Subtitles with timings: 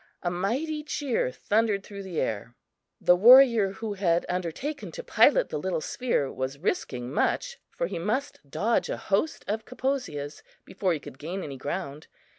[0.23, 2.55] A mighty cheer thundered through the air.
[2.99, 7.99] The warrior who had undertaken to pilot the little sphere was risking much, for he
[7.99, 12.07] must dodge a host of Kaposias before he could gain any ground.